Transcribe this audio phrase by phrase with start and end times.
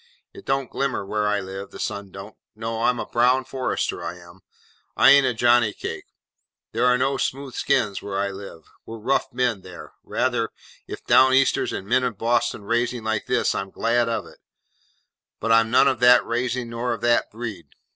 [0.33, 2.35] It don't glimmer where I live, the sun don't.
[2.55, 2.81] No.
[2.85, 4.39] I'm a brown forester, I am.
[4.97, 6.05] I an't a Johnny Cake.
[6.71, 8.63] There are no smooth skins where I live.
[8.83, 9.93] We're rough men there.
[10.03, 10.49] Rather.
[10.87, 14.39] If Down Easters and men of Boston raising like this, I'm glad of it,
[15.39, 17.67] but I'm none of that raising nor of that breed.